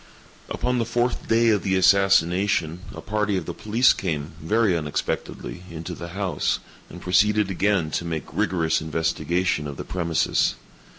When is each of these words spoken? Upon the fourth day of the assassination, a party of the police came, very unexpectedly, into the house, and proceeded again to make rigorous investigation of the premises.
Upon 0.49 0.79
the 0.79 0.85
fourth 0.85 1.27
day 1.27 1.49
of 1.49 1.61
the 1.61 1.75
assassination, 1.75 2.79
a 2.91 3.01
party 3.01 3.37
of 3.37 3.45
the 3.45 3.53
police 3.53 3.93
came, 3.93 4.31
very 4.41 4.75
unexpectedly, 4.75 5.61
into 5.69 5.93
the 5.93 6.07
house, 6.17 6.57
and 6.89 6.99
proceeded 6.99 7.51
again 7.51 7.91
to 7.91 8.03
make 8.03 8.25
rigorous 8.33 8.81
investigation 8.81 9.67
of 9.67 9.77
the 9.77 9.85
premises. 9.85 10.55